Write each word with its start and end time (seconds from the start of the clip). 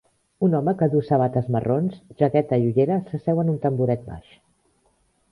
Un 0.45 0.53
home 0.59 0.71
que 0.77 0.85
duu 0.93 1.01
sabates 1.09 1.49
marrons, 1.55 1.99
jaqueta 2.21 2.59
i 2.63 2.65
ulleres 2.69 3.03
s'asseu 3.11 3.43
en 3.43 3.51
un 3.53 3.59
tamboret 3.67 4.07
baix. 4.07 4.33